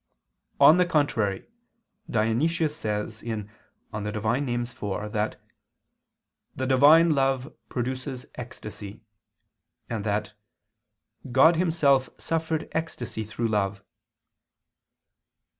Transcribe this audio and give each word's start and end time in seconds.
On 0.59 0.77
the 0.77 0.85
contrary, 0.87 1.45
Dionysius 2.09 2.75
says 2.75 3.19
(Div. 3.19 3.45
Nom. 3.93 4.07
iv) 4.07 5.11
that 5.13 5.35
"the 6.55 6.65
Divine 6.65 7.11
love 7.11 7.53
produces 7.69 8.25
ecstasy," 8.33 9.03
and 9.87 10.03
that 10.03 10.33
"God 11.31 11.55
Himself 11.57 12.09
suffered 12.17 12.67
ecstasy 12.71 13.23
through 13.23 13.49
love." 13.49 13.83